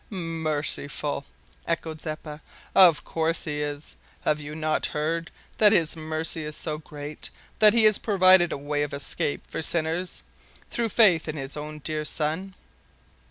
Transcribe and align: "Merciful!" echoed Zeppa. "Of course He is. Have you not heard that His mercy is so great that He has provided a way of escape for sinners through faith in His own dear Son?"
"Merciful!" 0.09 1.25
echoed 1.67 2.01
Zeppa. 2.01 2.41
"Of 2.73 3.03
course 3.03 3.43
He 3.43 3.61
is. 3.61 3.97
Have 4.21 4.41
you 4.41 4.55
not 4.55 4.87
heard 4.97 5.29
that 5.59 5.73
His 5.73 5.95
mercy 5.95 6.43
is 6.43 6.57
so 6.57 6.79
great 6.79 7.29
that 7.59 7.73
He 7.75 7.83
has 7.83 7.99
provided 7.99 8.51
a 8.51 8.57
way 8.57 8.81
of 8.81 8.95
escape 8.95 9.45
for 9.47 9.61
sinners 9.61 10.23
through 10.71 10.89
faith 10.89 11.27
in 11.27 11.35
His 11.37 11.55
own 11.55 11.77
dear 11.85 12.03
Son?" 12.03 12.55